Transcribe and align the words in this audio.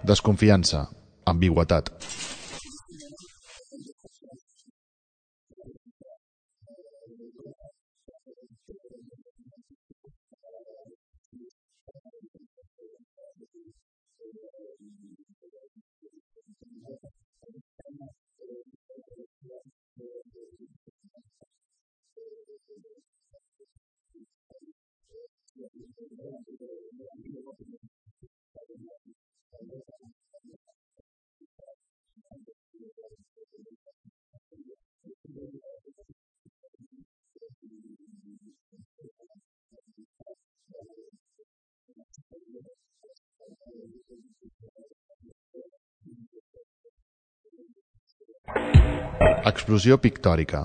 Desconfiança, 0.05 0.89
ambigüetat. 1.25 1.93
Explosió 49.51 49.99
pictòrica. 49.99 50.65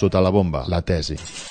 Sota 0.00 0.18
la 0.18 0.30
bomba, 0.30 0.64
la 0.66 0.80
tesi. 0.80 1.49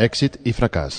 Èxit 0.00 0.38
i 0.48 0.52
fracàs. 0.56 0.96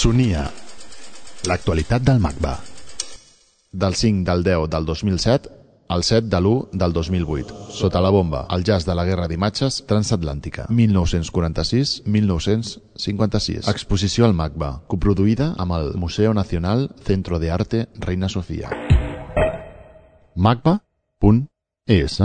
Sonia. 0.00 0.48
L'actualitat 1.44 2.00
del 2.00 2.16
MACBA. 2.24 2.56
Del 3.82 3.92
5 4.00 4.24
del 4.24 4.40
10 4.46 4.70
del 4.72 4.86
2007 4.88 5.50
al 5.92 6.00
7 6.08 6.32
de 6.32 6.40
l'1 6.40 6.72
del 6.72 6.96
2008. 6.96 7.68
Sota 7.68 8.00
la 8.00 8.08
bomba, 8.08 8.48
el 8.48 8.64
jazz 8.64 8.88
de 8.88 8.96
la 8.96 9.04
guerra 9.04 9.28
d'imatges 9.28 9.84
transatlàntica. 9.84 10.72
1946-1956. 10.72 13.68
Exposició 13.68 14.24
al 14.24 14.32
MACBA, 14.40 14.88
coproduïda 14.88 15.52
amb 15.58 15.72
el 15.76 15.92
Museo 16.00 16.32
Nacional 16.32 16.88
Centro 17.04 17.38
de 17.38 17.50
Arte 17.50 17.88
Reina 17.98 18.30
Sofía. 18.30 18.70
macba.es 20.34 22.22